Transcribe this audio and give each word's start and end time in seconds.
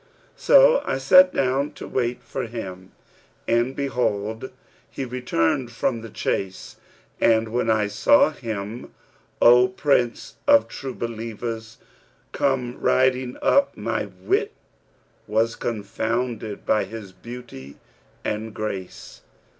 So 0.35 0.81
I 0.83 0.97
sat 0.97 1.31
down 1.31 1.73
to 1.73 1.87
wait 1.87 2.23
for 2.23 2.47
him; 2.47 2.91
and 3.47 3.75
behold, 3.75 4.49
he 4.89 5.05
returned 5.05 5.71
from 5.71 6.01
the 6.01 6.09
chase; 6.09 6.77
and 7.19 7.49
when 7.49 7.69
I 7.69 7.85
saw 7.85 8.31
him, 8.31 8.95
O 9.43 9.67
Prince 9.67 10.37
of 10.47 10.67
True 10.67 10.95
Believers, 10.95 11.77
come 12.31 12.79
riding 12.79 13.37
up, 13.43 13.77
my 13.77 14.07
wit 14.23 14.53
was 15.27 15.55
confounded 15.55 16.65
by 16.65 16.85
his 16.85 17.11
beauty 17.11 17.75
and 18.25 18.55
grace. 18.55 19.21